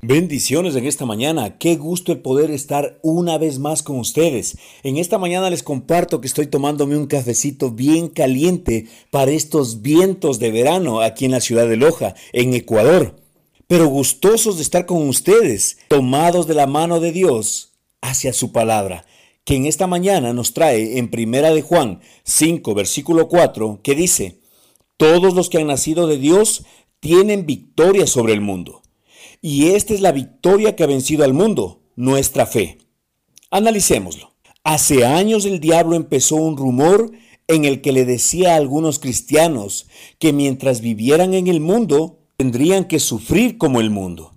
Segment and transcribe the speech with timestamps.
[0.00, 1.58] Bendiciones en esta mañana.
[1.58, 4.56] Qué gusto el poder estar una vez más con ustedes.
[4.84, 10.38] En esta mañana les comparto que estoy tomándome un cafecito bien caliente para estos vientos
[10.38, 13.16] de verano aquí en la ciudad de Loja, en Ecuador.
[13.66, 19.04] Pero gustosos de estar con ustedes, tomados de la mano de Dios hacia su palabra,
[19.42, 24.38] que en esta mañana nos trae en Primera de Juan 5, versículo 4, que dice:
[24.96, 26.64] Todos los que han nacido de Dios
[27.00, 28.82] tienen victoria sobre el mundo.
[29.40, 32.78] Y esta es la victoria que ha vencido al mundo, nuestra fe.
[33.50, 34.34] Analicémoslo.
[34.64, 37.12] Hace años el diablo empezó un rumor
[37.46, 39.86] en el que le decía a algunos cristianos
[40.18, 44.34] que mientras vivieran en el mundo tendrían que sufrir como el mundo.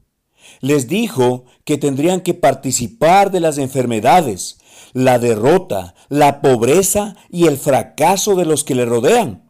[0.61, 4.59] Les dijo que tendrían que participar de las enfermedades,
[4.93, 9.49] la derrota, la pobreza y el fracaso de los que le rodean.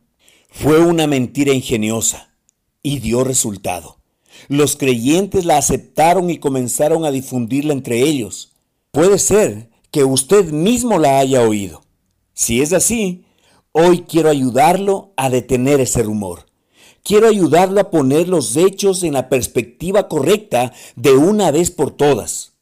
[0.49, 2.34] Fue una mentira ingeniosa
[2.81, 4.01] y dio resultado.
[4.48, 8.54] Los creyentes la aceptaron y comenzaron a difundirla entre ellos.
[8.91, 11.84] Puede ser que usted mismo la haya oído.
[12.34, 13.26] Si es así,
[13.71, 16.46] hoy quiero ayudarlo a detener ese rumor.
[17.04, 22.54] Quiero ayudarlo a poner los hechos en la perspectiva correcta de una vez por todas.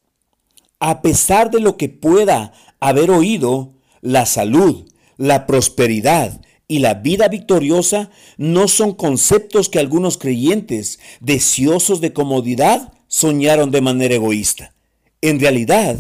[0.80, 4.86] A pesar de lo que pueda haber oído, la salud,
[5.18, 12.94] la prosperidad y la vida victoriosa no son conceptos que algunos creyentes, deseosos de comodidad,
[13.08, 14.74] soñaron de manera egoísta.
[15.20, 15.98] En realidad,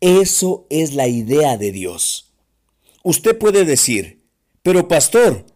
[0.00, 2.30] eso es la idea de Dios.
[3.02, 4.20] Usted puede decir,
[4.62, 5.46] pero pastor,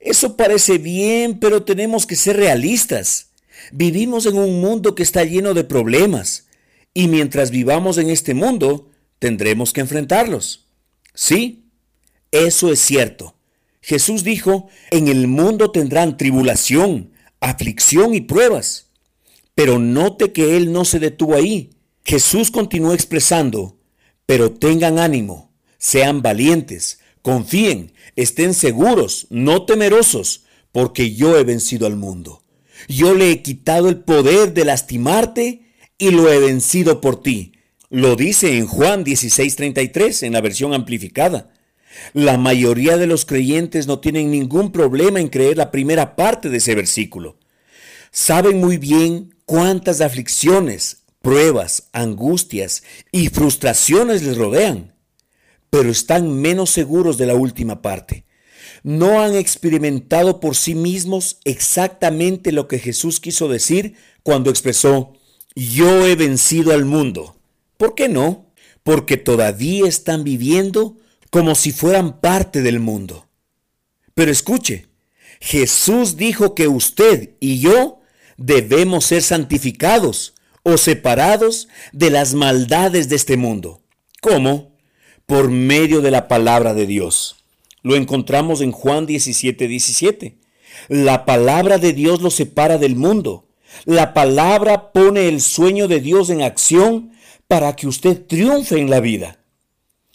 [0.00, 3.30] eso parece bien, pero tenemos que ser realistas.
[3.70, 6.48] Vivimos en un mundo que está lleno de problemas
[6.92, 10.66] y mientras vivamos en este mundo, tendremos que enfrentarlos.
[11.14, 11.66] Sí,
[12.32, 13.36] eso es cierto.
[13.82, 18.86] Jesús dijo, en el mundo tendrán tribulación, aflicción y pruebas.
[19.54, 21.70] Pero note que Él no se detuvo ahí.
[22.04, 23.78] Jesús continuó expresando,
[24.24, 31.96] pero tengan ánimo, sean valientes, confíen, estén seguros, no temerosos, porque yo he vencido al
[31.96, 32.42] mundo.
[32.88, 35.62] Yo le he quitado el poder de lastimarte
[35.98, 37.52] y lo he vencido por ti.
[37.90, 41.52] Lo dice en Juan 16:33 en la versión amplificada.
[42.12, 46.58] La mayoría de los creyentes no tienen ningún problema en creer la primera parte de
[46.58, 47.36] ese versículo.
[48.10, 54.94] Saben muy bien cuántas aflicciones, pruebas, angustias y frustraciones les rodean,
[55.70, 58.26] pero están menos seguros de la última parte.
[58.82, 65.14] No han experimentado por sí mismos exactamente lo que Jesús quiso decir cuando expresó,
[65.54, 67.36] yo he vencido al mundo.
[67.76, 68.46] ¿Por qué no?
[68.82, 70.96] Porque todavía están viviendo
[71.32, 73.26] como si fueran parte del mundo.
[74.12, 74.88] Pero escuche,
[75.40, 78.00] Jesús dijo que usted y yo
[78.36, 83.80] debemos ser santificados o separados de las maldades de este mundo.
[84.20, 84.76] ¿Cómo?
[85.24, 87.36] Por medio de la palabra de Dios.
[87.82, 90.36] Lo encontramos en Juan 17, 17.
[90.88, 93.48] La palabra de Dios lo separa del mundo.
[93.86, 97.12] La palabra pone el sueño de Dios en acción
[97.48, 99.41] para que usted triunfe en la vida.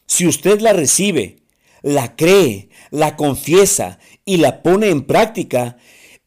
[0.07, 1.43] Si usted la recibe,
[1.81, 5.77] la cree, la confiesa y la pone en práctica,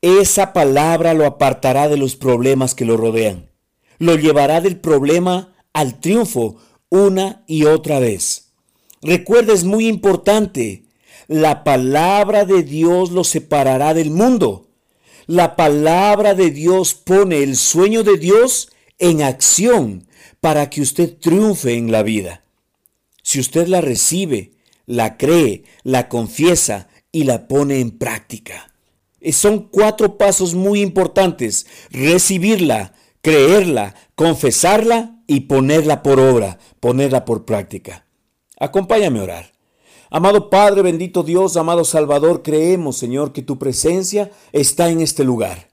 [0.02, 3.50] esa palabra lo apartará de los problemas que lo rodean.
[3.98, 6.56] Lo llevará del problema al triunfo
[6.90, 8.52] una y otra vez.
[9.02, 10.84] Recuerda, es muy importante,
[11.26, 14.68] la palabra de Dios lo separará del mundo.
[15.26, 20.06] La palabra de Dios pone el sueño de Dios en acción
[20.40, 22.42] para que usted triunfe en la vida.
[23.30, 24.54] Si usted la recibe,
[24.86, 28.74] la cree, la confiesa y la pone en práctica.
[29.30, 31.68] Son cuatro pasos muy importantes.
[31.90, 32.92] Recibirla,
[33.22, 38.04] creerla, confesarla y ponerla por obra, ponerla por práctica.
[38.58, 39.52] Acompáñame a orar.
[40.10, 45.69] Amado Padre, bendito Dios, amado Salvador, creemos, Señor, que tu presencia está en este lugar.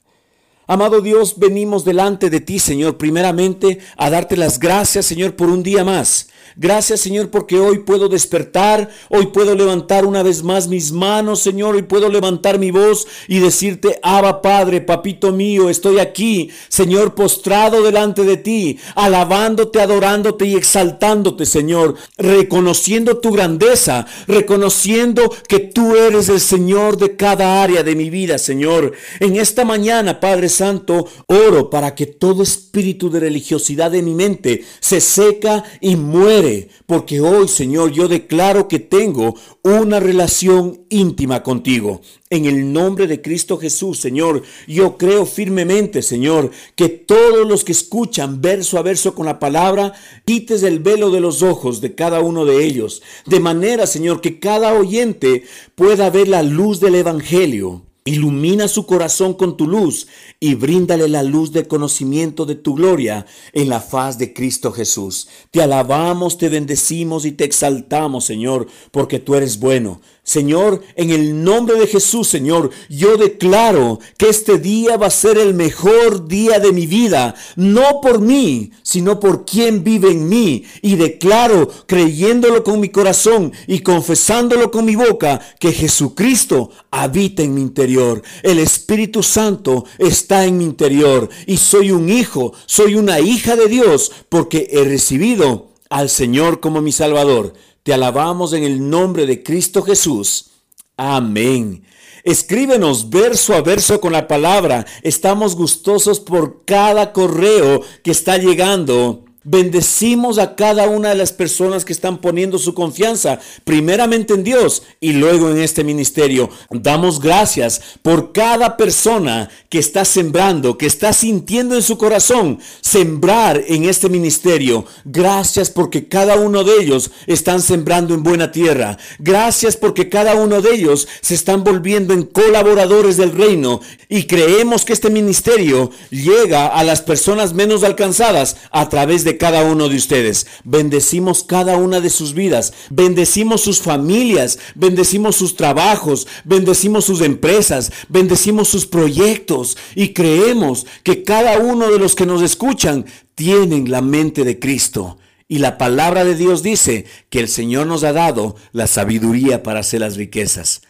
[0.70, 5.64] Amado Dios, venimos delante de ti, Señor, primeramente a darte las gracias, Señor, por un
[5.64, 6.28] día más.
[6.60, 11.76] Gracias Señor porque hoy puedo despertar, hoy puedo levantar una vez más mis manos Señor,
[11.76, 17.84] hoy puedo levantar mi voz y decirte, Abba Padre, papito mío, estoy aquí, Señor, postrado
[17.84, 26.28] delante de ti, alabándote, adorándote y exaltándote Señor, reconociendo tu grandeza, reconociendo que tú eres
[26.28, 28.94] el Señor de cada área de mi vida Señor.
[29.20, 34.64] En esta mañana, Padre Santo, oro para que todo espíritu de religiosidad de mi mente
[34.80, 42.02] se seca y muere, porque hoy, Señor, yo declaro que tengo una relación íntima contigo.
[42.30, 47.72] En el nombre de Cristo Jesús, Señor, yo creo firmemente, Señor, que todos los que
[47.72, 49.94] escuchan verso a verso con la palabra,
[50.26, 54.40] quites el velo de los ojos de cada uno de ellos, de manera, Señor, que
[54.40, 55.44] cada oyente
[55.76, 60.08] pueda ver la luz del Evangelio Ilumina su corazón con tu luz
[60.40, 65.28] y bríndale la luz del conocimiento de tu gloria en la faz de Cristo Jesús.
[65.52, 70.00] Te alabamos, te bendecimos y te exaltamos, Señor, porque tú eres bueno.
[70.28, 75.38] Señor, en el nombre de Jesús, Señor, yo declaro que este día va a ser
[75.38, 80.66] el mejor día de mi vida, no por mí, sino por quien vive en mí.
[80.82, 87.56] Y declaro, creyéndolo con mi corazón y confesándolo con mi boca, que Jesucristo habita en
[87.56, 88.22] mi interior.
[88.44, 93.70] El Espíritu Santo está en mi interior y soy un hijo, soy una hija de
[93.70, 97.54] Dios, porque he recibido al Señor como mi Salvador.
[97.88, 100.50] Te alabamos en el nombre de Cristo Jesús.
[100.98, 101.86] Amén.
[102.26, 104.86] Escríbenos verso a verso con la palabra.
[105.04, 111.86] Estamos gustosos por cada correo que está llegando Bendecimos a cada una de las personas
[111.86, 116.50] que están poniendo su confianza primeramente en Dios y luego en este ministerio.
[116.70, 123.64] Damos gracias por cada persona que está sembrando, que está sintiendo en su corazón sembrar
[123.68, 124.84] en este ministerio.
[125.06, 128.98] Gracias porque cada uno de ellos están sembrando en buena tierra.
[129.18, 133.80] Gracias porque cada uno de ellos se están volviendo en colaboradores del reino
[134.10, 139.64] y creemos que este ministerio llega a las personas menos alcanzadas a través de cada
[139.64, 140.48] uno de ustedes.
[140.64, 142.74] Bendecimos cada una de sus vidas.
[142.90, 144.60] Bendecimos sus familias.
[144.76, 146.28] Bendecimos sus trabajos.
[146.44, 147.92] Bendecimos sus empresas.
[148.10, 149.78] Bendecimos sus proyectos.
[149.96, 153.06] Y creemos que cada uno de los que nos escuchan
[153.36, 155.18] tienen la mente de Cristo.
[155.48, 159.80] Y la palabra de Dios dice que el Señor nos ha dado la sabiduría para
[159.80, 160.82] hacer las riquezas.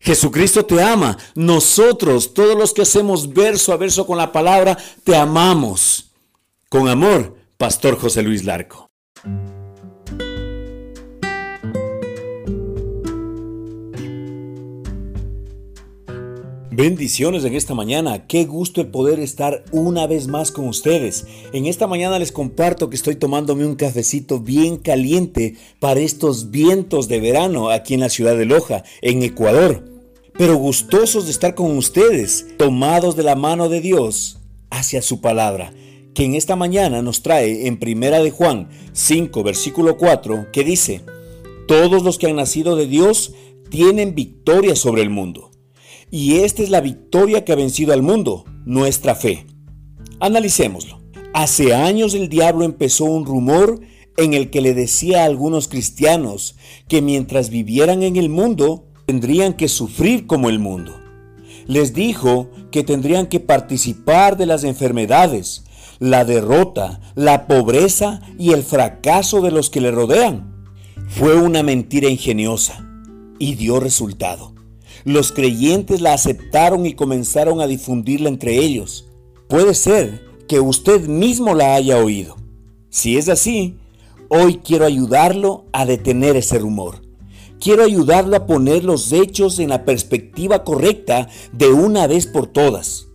[0.00, 1.18] Jesucristo te ama.
[1.34, 6.12] Nosotros, todos los que hacemos verso a verso con la palabra, te amamos.
[6.68, 8.86] Con amor Pastor José Luis Larco.
[16.70, 18.28] Bendiciones en esta mañana.
[18.28, 21.26] Qué gusto el poder estar una vez más con ustedes.
[21.52, 27.08] En esta mañana les comparto que estoy tomándome un cafecito bien caliente para estos vientos
[27.08, 29.84] de verano aquí en la ciudad de Loja, en Ecuador.
[30.34, 34.38] Pero gustosos de estar con ustedes, tomados de la mano de Dios
[34.70, 35.72] hacia su palabra
[36.18, 41.02] que en esta mañana nos trae en Primera de Juan 5, versículo 4, que dice,
[41.68, 43.34] Todos los que han nacido de Dios
[43.70, 45.52] tienen victoria sobre el mundo.
[46.10, 49.46] Y esta es la victoria que ha vencido al mundo, nuestra fe.
[50.18, 51.00] Analicémoslo.
[51.34, 53.78] Hace años el diablo empezó un rumor
[54.16, 56.56] en el que le decía a algunos cristianos
[56.88, 60.98] que mientras vivieran en el mundo, tendrían que sufrir como el mundo.
[61.68, 65.62] Les dijo que tendrían que participar de las enfermedades,
[65.98, 70.54] la derrota, la pobreza y el fracaso de los que le rodean.
[71.08, 72.86] Fue una mentira ingeniosa
[73.38, 74.52] y dio resultado.
[75.04, 79.08] Los creyentes la aceptaron y comenzaron a difundirla entre ellos.
[79.48, 82.36] Puede ser que usted mismo la haya oído.
[82.90, 83.76] Si es así,
[84.28, 87.02] hoy quiero ayudarlo a detener ese rumor.
[87.60, 93.08] Quiero ayudarlo a poner los hechos en la perspectiva correcta de una vez por todas.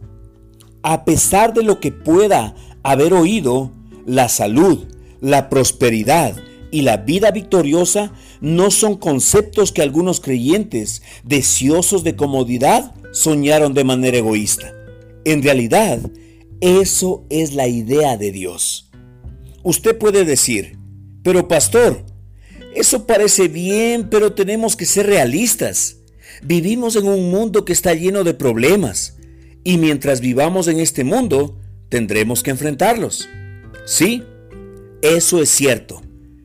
[0.82, 3.72] A pesar de lo que pueda haber oído,
[4.06, 4.86] la salud,
[5.22, 6.36] la prosperidad
[6.70, 8.12] y la vida victoriosa
[8.42, 14.74] no son conceptos que algunos creyentes, deseosos de comodidad, soñaron de manera egoísta.
[15.24, 16.00] En realidad,
[16.60, 18.90] eso es la idea de Dios.
[19.64, 20.78] Usted puede decir,
[21.24, 22.06] pero pastor,
[22.76, 25.98] eso parece bien, pero tenemos que ser realistas.
[26.42, 29.18] Vivimos en un mundo que está lleno de problemas,
[29.64, 31.60] y mientras vivamos en este mundo,
[31.94, 33.30] tendremos que enfrentarlos.
[33.86, 34.24] Sí,
[35.04, 36.02] eso es cierto.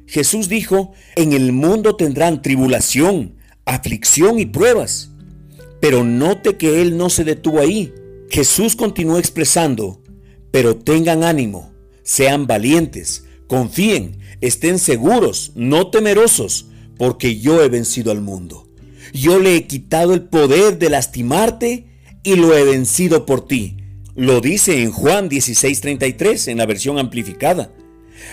[0.06, 5.10] Jesús dijo, en el mundo tendrán tribulación, aflicción y pruebas.
[5.80, 7.94] Pero note que Él no se detuvo ahí.
[8.28, 10.02] Jesús continuó expresando,
[10.50, 16.66] pero tengan ánimo, sean valientes, confíen, estén seguros, no temerosos,
[16.98, 18.68] porque yo he vencido al mundo.
[19.14, 21.86] Yo le he quitado el poder de lastimarte
[22.22, 23.78] y lo he vencido por ti.
[24.18, 27.70] Lo dice en Juan 16:33 en la versión amplificada.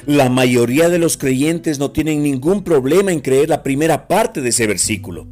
[0.08, 4.50] La mayoría de los creyentes no tienen ningún problema en creer la primera parte de
[4.50, 5.28] ese versículo.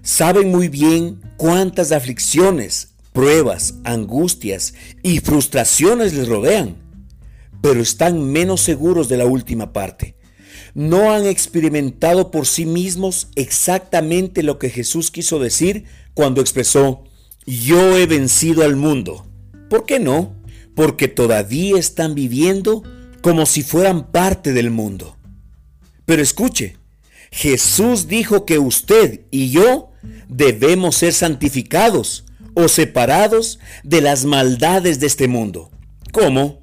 [0.00, 4.72] Saben muy bien cuántas aflicciones, pruebas, angustias
[5.02, 6.76] y frustraciones les rodean,
[7.60, 10.16] pero están menos seguros de la última parte.
[10.72, 17.04] No han experimentado por sí mismos exactamente lo que Jesús quiso decir cuando expresó,
[17.44, 19.26] yo he vencido al mundo.
[19.68, 20.34] ¿Por qué no?
[20.74, 22.82] Porque todavía están viviendo
[23.22, 25.16] como si fueran parte del mundo.
[26.04, 26.76] Pero escuche,
[27.30, 29.90] Jesús dijo que usted y yo
[30.28, 35.70] debemos ser santificados o separados de las maldades de este mundo.
[36.12, 36.60] ¿Cómo?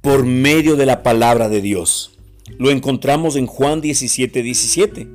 [0.00, 2.18] Por medio de la palabra de Dios.
[2.58, 5.08] Lo encontramos en Juan 17, 17.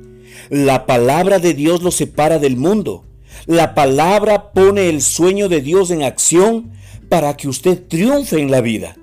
[0.50, 3.04] La palabra de Dios lo separa del mundo.
[3.46, 6.72] La palabra pone el sueño de Dios en acción
[7.08, 8.96] para que usted triunfe en la vida.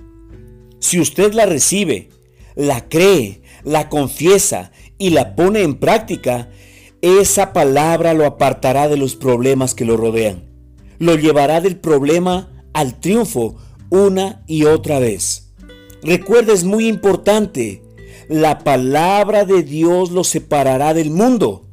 [0.79, 2.09] Si usted la recibe,
[2.55, 6.49] la cree, la confiesa y la pone en práctica,
[7.01, 10.43] esa palabra lo apartará de los problemas que lo rodean.
[10.99, 13.57] Lo llevará del problema al triunfo
[13.89, 15.53] una y otra vez.
[16.03, 17.83] Recuerda, es muy importante,
[18.27, 21.67] la palabra de Dios lo separará del mundo.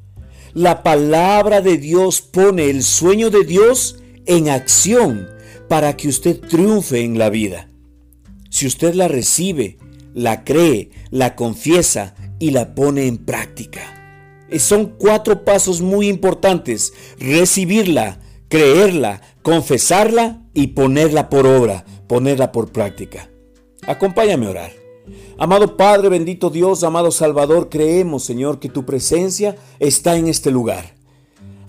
[0.54, 5.37] La palabra de Dios pone el sueño de Dios en acción
[5.68, 7.70] para que usted triunfe en la vida.
[8.50, 9.78] Si usted la recibe,
[10.14, 13.94] la cree, la confiesa y la pone en práctica.
[14.58, 16.94] Son cuatro pasos muy importantes.
[17.18, 23.30] Recibirla, creerla, confesarla y ponerla por obra, ponerla por práctica.
[23.86, 24.72] Acompáñame a orar.
[25.38, 30.97] Amado Padre, bendito Dios, amado Salvador, creemos, Señor, que tu presencia está en este lugar.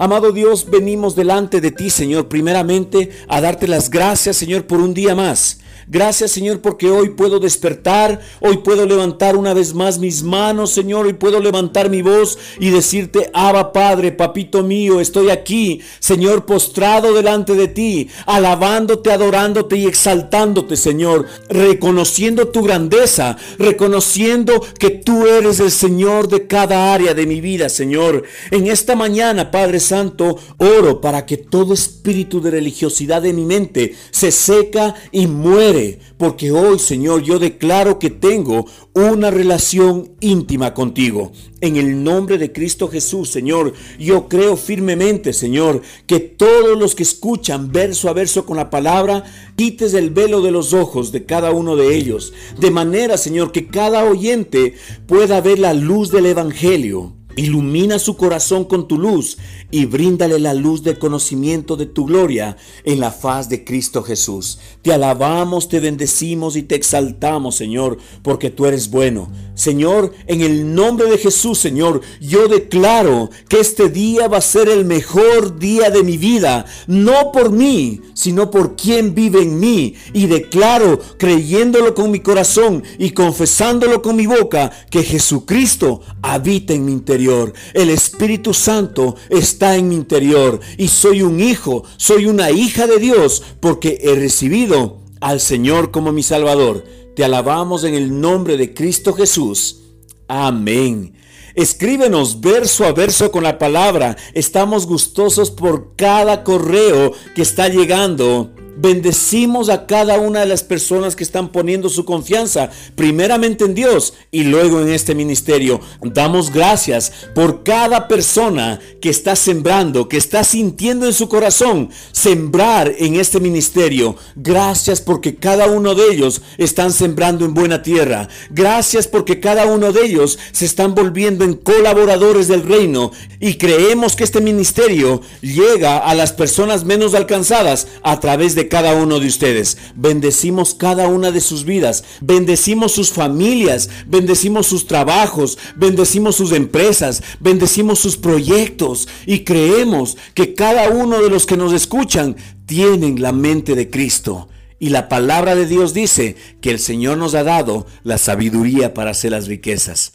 [0.01, 4.93] Amado Dios, venimos delante de ti, Señor, primeramente a darte las gracias, Señor, por un
[4.93, 5.59] día más.
[5.91, 11.07] Gracias Señor porque hoy puedo despertar, hoy puedo levantar una vez más mis manos Señor,
[11.07, 17.11] hoy puedo levantar mi voz y decirte, Abba Padre, papito mío, estoy aquí, Señor, postrado
[17.15, 25.59] delante de ti, alabándote, adorándote y exaltándote Señor, reconociendo tu grandeza, reconociendo que tú eres
[25.59, 28.25] el Señor de cada área de mi vida Señor.
[28.51, 33.95] En esta mañana, Padre Santo, oro para que todo espíritu de religiosidad de mi mente
[34.11, 35.78] se seca y muere
[36.17, 41.31] porque hoy, Señor, yo declaro que tengo una relación íntima contigo.
[41.61, 47.03] En el nombre de Cristo Jesús, Señor, yo creo firmemente, Señor, que todos los que
[47.03, 49.23] escuchan verso a verso con la palabra,
[49.55, 53.67] quites el velo de los ojos de cada uno de ellos, de manera, Señor, que
[53.67, 54.75] cada oyente
[55.07, 59.37] pueda ver la luz del Evangelio Ilumina su corazón con tu luz
[59.71, 64.59] y bríndale la luz del conocimiento de tu gloria en la faz de Cristo Jesús.
[64.81, 69.29] Te alabamos, te bendecimos y te exaltamos, Señor, porque tú eres bueno.
[69.59, 74.69] Señor, en el nombre de Jesús, Señor, yo declaro que este día va a ser
[74.69, 79.95] el mejor día de mi vida, no por mí, sino por quien vive en mí.
[80.13, 86.85] Y declaro, creyéndolo con mi corazón y confesándolo con mi boca, que Jesucristo habita en
[86.85, 92.51] mi interior el Espíritu Santo está en mi interior y soy un hijo, soy una
[92.51, 96.85] hija de Dios porque he recibido al Señor como mi Salvador.
[97.19, 99.81] Te alabamos en el nombre de Cristo Jesús.
[100.29, 101.15] Amén.
[101.53, 104.15] Escríbenos verso a verso con la palabra.
[104.33, 111.17] Estamos gustosos por cada correo que está llegando Bendecimos a cada una de las personas
[111.17, 115.81] que están poniendo su confianza primeramente en Dios y luego en este ministerio.
[116.01, 122.93] Damos gracias por cada persona que está sembrando, que está sintiendo en su corazón sembrar
[122.99, 124.15] en este ministerio.
[124.37, 128.29] Gracias porque cada uno de ellos están sembrando en buena tierra.
[128.49, 134.15] Gracias porque cada uno de ellos se están volviendo en colaboradores del reino y creemos
[134.15, 139.27] que este ministerio llega a las personas menos alcanzadas a través de cada uno de
[139.27, 139.77] ustedes.
[139.95, 142.03] Bendecimos cada una de sus vidas.
[142.21, 143.89] Bendecimos sus familias.
[144.07, 145.57] Bendecimos sus trabajos.
[145.75, 147.21] Bendecimos sus empresas.
[147.39, 149.07] Bendecimos sus proyectos.
[149.25, 154.47] Y creemos que cada uno de los que nos escuchan tienen la mente de Cristo.
[154.79, 159.11] Y la palabra de Dios dice que el Señor nos ha dado la sabiduría para
[159.11, 160.13] hacer las riquezas.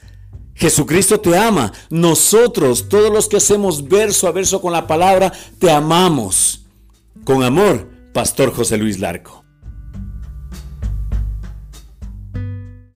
[0.54, 1.72] Jesucristo te ama.
[1.90, 6.64] Nosotros, todos los que hacemos verso a verso con la palabra, te amamos.
[7.24, 9.43] Con amor Pastor José Luis Larco.